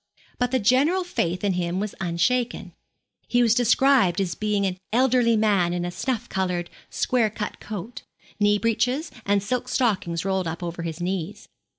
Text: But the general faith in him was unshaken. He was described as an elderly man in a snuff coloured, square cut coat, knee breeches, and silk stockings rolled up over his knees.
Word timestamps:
But 0.39 0.49
the 0.49 0.57
general 0.57 1.03
faith 1.03 1.43
in 1.43 1.53
him 1.53 1.79
was 1.79 1.93
unshaken. 2.01 2.73
He 3.27 3.43
was 3.43 3.53
described 3.53 4.19
as 4.19 4.35
an 4.41 4.79
elderly 4.91 5.37
man 5.37 5.73
in 5.73 5.85
a 5.85 5.91
snuff 5.91 6.27
coloured, 6.27 6.71
square 6.89 7.29
cut 7.29 7.59
coat, 7.59 8.01
knee 8.39 8.57
breeches, 8.57 9.11
and 9.27 9.43
silk 9.43 9.69
stockings 9.69 10.25
rolled 10.25 10.47
up 10.47 10.63
over 10.63 10.81
his 10.81 11.01
knees. 11.01 11.47